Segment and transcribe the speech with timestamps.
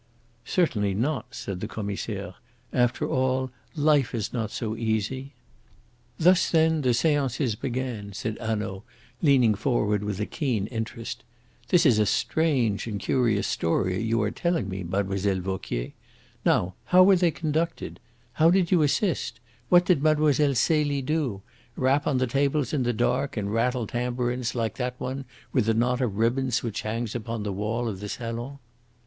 [0.47, 2.33] "Certainly not," said the Commissaire.
[2.73, 5.35] "After all, life is not so easy."
[6.17, 8.81] "Thus, then, the seances began," said Hanaud,
[9.21, 11.23] leaning forward with a keen interest.
[11.67, 15.03] "This is a strange and curious story you are telling me, Mlle.
[15.05, 15.91] Vauquier.
[16.43, 17.99] Now, how were they conducted?
[18.33, 19.39] How did you assist?
[19.69, 20.33] What did Mlle.
[20.55, 21.43] Celie do?
[21.75, 25.75] Rap on the tables in the dark and rattle tambourines like that one with the
[25.75, 28.57] knot of ribbons which hangs upon the wall of the salon?"